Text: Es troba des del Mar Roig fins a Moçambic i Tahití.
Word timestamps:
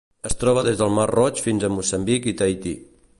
Es 0.27 0.35
troba 0.43 0.63
des 0.67 0.79
del 0.79 0.95
Mar 0.95 1.05
Roig 1.11 1.43
fins 1.49 1.67
a 1.67 1.71
Moçambic 1.77 2.29
i 2.33 2.37
Tahití. 2.41 2.77